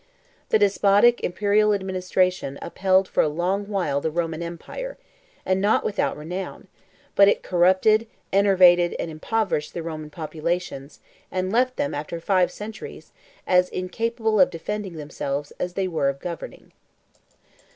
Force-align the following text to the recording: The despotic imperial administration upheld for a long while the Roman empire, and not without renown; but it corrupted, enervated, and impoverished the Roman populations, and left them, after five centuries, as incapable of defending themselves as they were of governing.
The 0.49 0.57
despotic 0.57 1.21
imperial 1.23 1.75
administration 1.75 2.57
upheld 2.59 3.07
for 3.07 3.21
a 3.21 3.27
long 3.29 3.67
while 3.67 4.01
the 4.01 4.09
Roman 4.09 4.41
empire, 4.41 4.97
and 5.45 5.61
not 5.61 5.83
without 5.85 6.17
renown; 6.17 6.65
but 7.13 7.27
it 7.27 7.43
corrupted, 7.43 8.07
enervated, 8.33 8.95
and 8.97 9.11
impoverished 9.11 9.75
the 9.75 9.83
Roman 9.83 10.09
populations, 10.09 11.01
and 11.31 11.53
left 11.53 11.75
them, 11.75 11.93
after 11.93 12.19
five 12.19 12.49
centuries, 12.51 13.11
as 13.45 13.69
incapable 13.69 14.39
of 14.39 14.49
defending 14.49 14.93
themselves 14.95 15.53
as 15.59 15.73
they 15.75 15.87
were 15.87 16.09
of 16.09 16.19
governing. 16.19 16.71